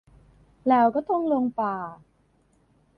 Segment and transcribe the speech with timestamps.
[0.67, 1.75] แล้วก็ต้องหลงป่า